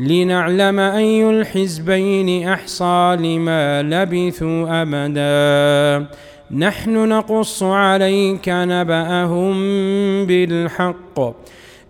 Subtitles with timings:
[0.00, 6.06] لنعلم أي الحزبين أحصى لما لبثوا أمدا
[6.50, 9.56] نحن نقص عليك نبأهم
[10.26, 11.20] بالحق.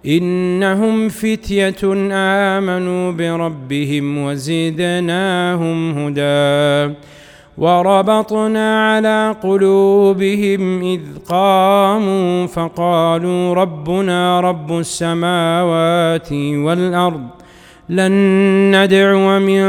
[0.06, 6.94] إنهم فتية آمنوا بربهم وزدناهم هدى.
[7.58, 17.37] وربطنا على قلوبهم إذ قاموا فقالوا ربنا رب السماوات والأرض
[17.90, 18.12] لن
[18.76, 19.62] ندعو من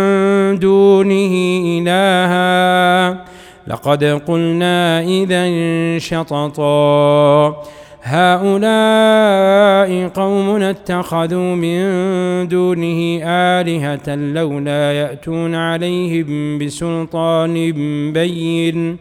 [0.59, 1.33] دونه
[1.65, 3.25] إلها.
[3.67, 5.47] لقد قلنا إذا
[5.97, 7.63] شططا.
[8.03, 11.81] هؤلاء قوم اتخذوا من
[12.47, 17.71] دونه آلهة لولا يأتون عليهم بسلطان
[18.11, 18.97] بين.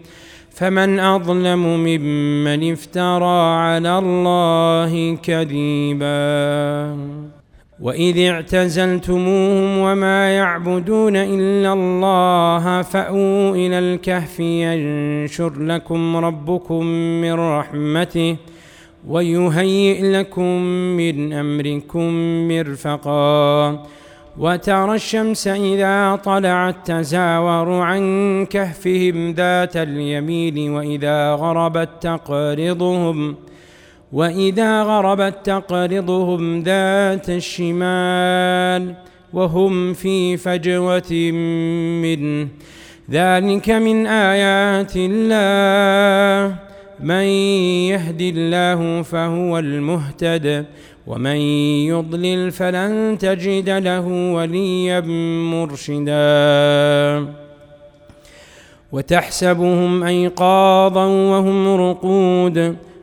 [0.51, 7.38] فمن أظلم ممن افترى على الله كذبا.
[7.81, 16.87] وإذ اعتزلتموهم وما يعبدون إلا الله فأووا إلى الكهف ينشر لكم ربكم
[17.21, 18.37] من رحمته
[19.09, 20.63] ويهيئ لكم
[20.97, 22.09] من أمركم
[22.49, 23.83] مرفقا
[24.39, 33.48] وترى الشمس إذا طلعت تزاور عن كهفهم ذات اليمين وإذا غربت تقرضهم ۖ
[34.13, 38.95] وإذا غربت تقرضهم ذات الشمال
[39.33, 41.13] وهم في فجوة
[42.03, 42.49] منه
[43.11, 46.57] ذلك من آيات الله.
[47.01, 47.25] من
[47.93, 50.67] يهد الله فهو المهتد
[51.07, 51.37] ومن
[51.87, 55.01] يضلل فلن تجد له وليا
[55.51, 57.27] مرشدا.
[58.93, 62.77] وتحسبهم أيقاظا وهم رقود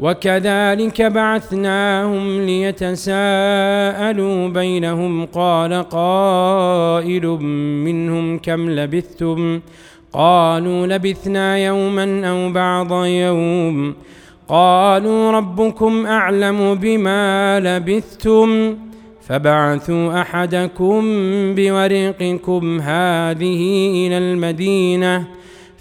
[0.00, 2.88] وكذلك بعثناهم ليتساءلوا
[4.48, 7.26] بينهم قال قائل
[7.84, 9.60] منهم كم لبثتم
[10.12, 13.94] قالوا لبثنا يوما أو بعض يوم
[14.48, 18.76] قالوا ربكم أعلم بما لبثتم
[19.26, 21.02] فبعثوا أحدكم
[21.54, 23.62] بورقكم هذه
[24.06, 25.24] إلى المدينة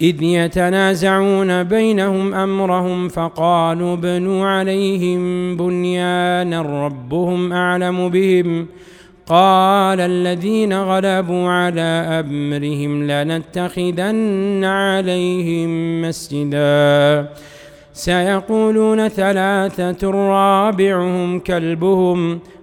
[0.00, 8.66] إذ يتنازعون بينهم أمرهم فقالوا بنوا عليهم بنيانا ربهم أعلم بهم.
[9.26, 17.28] قال الذين غلبوا على أمرهم لنتخذن عليهم مسجدا.
[17.92, 22.40] سيقولون ثلاثة رابعهم كلبهم.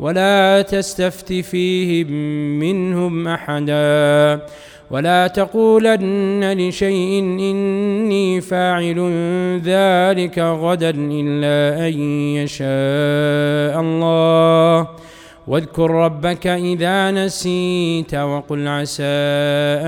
[0.00, 2.10] ولا تستفت فيهم
[2.58, 4.40] منهم أحدا
[4.90, 8.98] ولا تقولن لشيء إني فاعل
[9.64, 11.94] ذلك غدا إلا أن
[12.36, 14.88] يشاء الله.
[15.46, 19.02] واذكر ربك إذا نسيت وقل عسى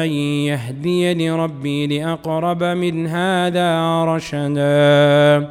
[0.05, 0.11] أن
[0.51, 5.51] يهديني ربي لأقرب من هذا رشدا.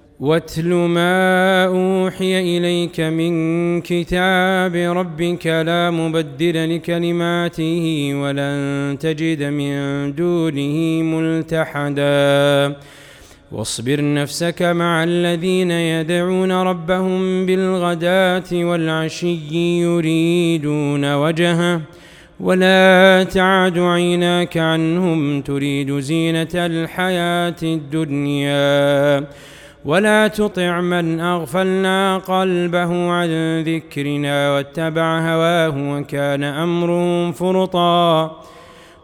[0.21, 9.75] واتل ما أوحي إليك من كتاب ربك لا مبدل لكلماته ولن تجد من
[10.15, 12.75] دونه ملتحدا.
[13.51, 19.37] واصبر نفسك مع الذين يدعون ربهم بالغداة والعشي
[19.81, 21.81] يريدون وجهه.
[22.39, 29.23] ولا تعد عيناك عنهم تريد زينة الحياة الدنيا.
[29.85, 38.41] ولا تطع من أغفلنا قلبه عن ذكرنا واتبع هواه وكان امره فرطا.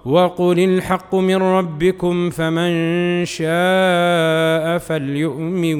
[0.06, 2.72] وقل الحق من ربكم فمن
[3.26, 5.76] شاء فليؤمن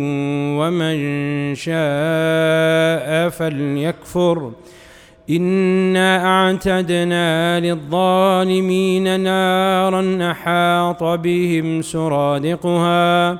[0.60, 0.96] ومن
[1.56, 4.52] شاء فليكفر.
[5.30, 13.40] إنا أعتدنا للظالمين نارا أحاط بهم سرادقها.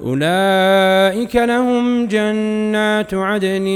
[0.00, 3.66] أولئك لهم جنات عدن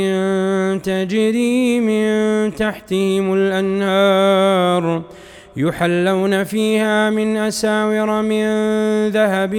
[0.85, 5.03] تجري من تحتهم الأنهار
[5.57, 8.45] يحلون فيها من أساور من
[9.09, 9.55] ذهب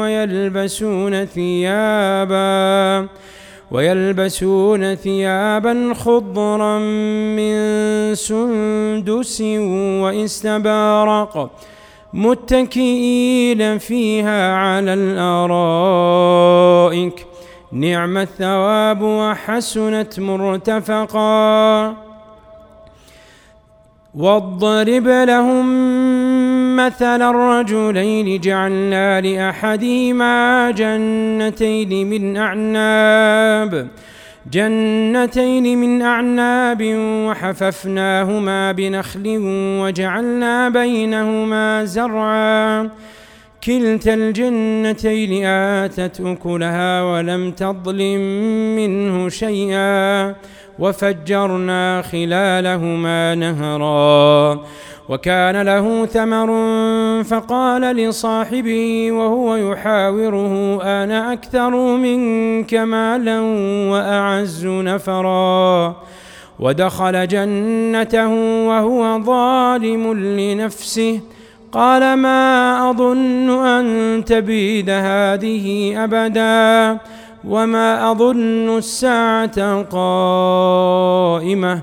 [0.00, 3.08] ويلبسون ثيابا
[3.70, 6.78] ويلبسون ثيابا خضرا
[7.36, 7.54] من
[8.14, 9.40] سندس
[10.02, 11.50] وإستبارق
[12.16, 16.46] متكئين فيها على الأرائك.
[17.72, 21.96] نعم الثواب وحسنت مرتفقا.
[24.14, 25.66] واضرب لهم
[26.76, 33.88] مثل الرجلين جعلنا لأحدهما جنتين من أعناب.
[34.50, 36.82] جنتين من أعناب
[37.28, 39.38] وحففناهما بنخل
[39.82, 42.90] وجعلنا بينهما زرعا.
[43.64, 48.20] كلتا الجنتين آتت أكلها ولم تظلم
[48.76, 50.34] منه شيئا.
[50.78, 54.64] وفجرنا خلالهما نهرا.
[55.08, 56.48] وكان له ثمر
[57.24, 63.40] فقال لصاحبه وهو يحاوره أنا أكثر منك مالا
[63.90, 65.96] وأعز نفرا.
[66.60, 68.28] ودخل جنته
[68.68, 71.20] وهو ظالم لنفسه.
[71.72, 76.98] قال ما أظن أن تبيد هذه أبدا
[77.48, 81.82] وما أظن الساعة قائمة.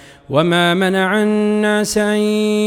[0.31, 2.17] وما منع الناس أن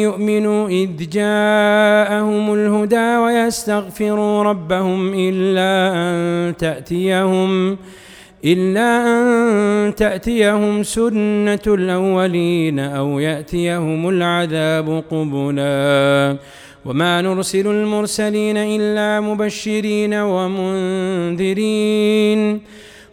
[0.05, 7.77] يؤمنوا إذ جاءهم الهدى ويستغفروا ربهم إلا أن تأتيهم
[8.45, 16.37] إلا أن تأتيهم سنة الأولين أو يأتيهم العذاب قبلا
[16.85, 20.15] وما نرسل المرسلين إلا مبشرين
[21.35, 21.65] ومنذرين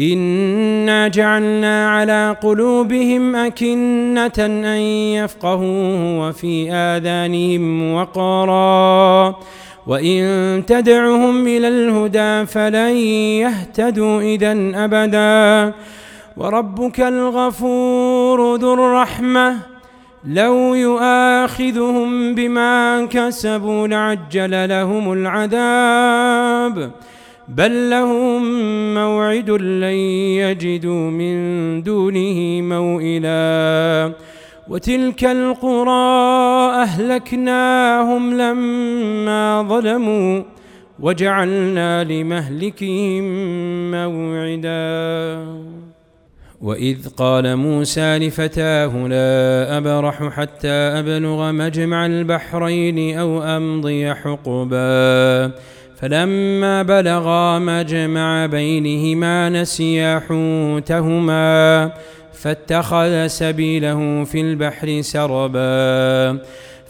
[0.00, 4.80] إنا جعلنا على قلوبهم أكنة أن
[5.20, 9.36] يفقهوه وفي آذانهم وقرا
[9.86, 12.96] وإن تدعهم إلى الهدى فلن
[13.44, 14.52] يهتدوا إذا
[14.84, 15.74] أبدا
[16.36, 19.56] وربك الغفور ذو الرحمة
[20.24, 26.90] لو يؤاخذهم بما كسبوا لعجل لهم العذاب
[27.54, 29.98] بل لهم موعد لن
[30.40, 34.12] يجدوا من دونه موئلا.
[34.68, 40.42] وتلك القرى أهلكناهم لما ظلموا
[41.00, 43.24] وجعلنا لمهلكهم
[43.90, 45.46] موعدا.
[46.60, 55.52] وإذ قال موسى لفتاه لا أبرح حتى أبلغ مجمع البحرين أو أمضي حقبا.
[56.00, 61.90] فلما بلغا مجمع بينهما نسيا حوتهما
[62.32, 66.38] فاتخذ سبيله في البحر سربا.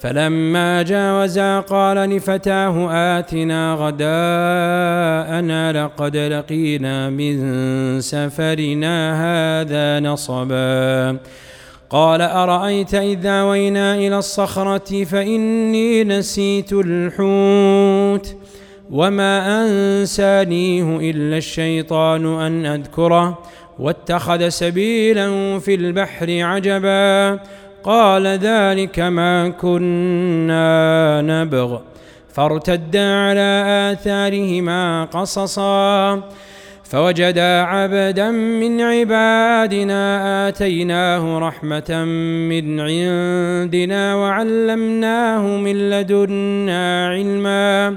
[0.01, 8.95] فلما جاوزا قال لفتاه آتنا غداءنا لقد لقينا من سفرنا
[9.61, 11.17] هذا نصبا.
[11.91, 18.37] قال أرأيت إذا وينا إلى الصخرة فإني نسيت الحوت.
[18.91, 23.39] وما أنسانيه إلا الشيطان أن أذكره
[23.79, 27.41] واتخذ سبيلا في البحر عجبا
[27.85, 31.79] قال ذلك ما كنا نبغ
[32.29, 36.23] فارتدا على آثارهما قصصا
[36.85, 42.05] فوجدا عبدا من عبادنا آتيناه رحمة
[42.49, 47.97] من عندنا وعلمناه من لدنا علما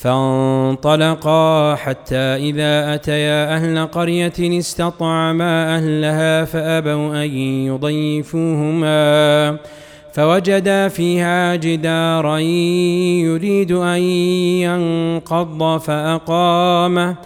[0.00, 7.30] فانطلقا حتى إذا أتيا أهل قرية استطعما أهلها فأبوا أن
[7.66, 9.56] يضيفوهما
[10.12, 14.00] فوجدا فيها جدارا يريد أن
[14.62, 17.16] ينقض فاقامه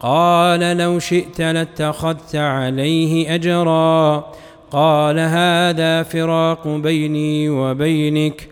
[0.00, 4.24] قال لو شئت لاتخذت عليه أجرا.
[4.70, 8.51] قال هذا فراق بيني وبينك.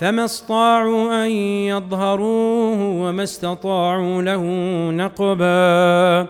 [0.00, 4.44] فما استطاعوا أن يظهروه وما استطاعوا له
[4.90, 6.26] نقبا.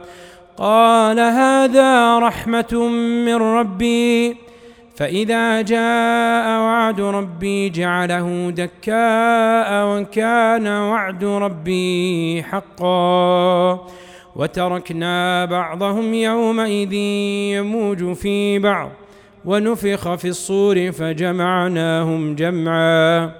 [0.56, 2.88] قال هذا رحمة
[3.24, 4.36] من ربي.
[4.96, 13.80] فإذا جاء وعد ربي جعله دكاء وكان وعد ربي حقا.
[14.36, 16.92] وتركنا بعضهم يومئذ
[17.52, 18.90] يموج في بعض.
[19.44, 23.39] ونفخ في الصور فجمعناهم جمعا.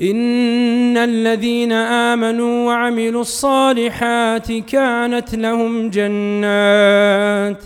[0.00, 7.62] إن الذين آمنوا وعملوا الصالحات كانت لهم جنات.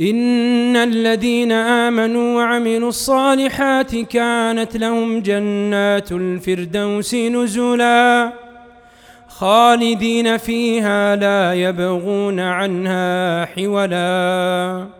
[0.00, 8.32] إن الذين آمنوا وعملوا الصالحات كانت لهم جنات الفردوس نزلاً
[9.40, 14.99] خالدين فيها لا يبغون عنها حولا.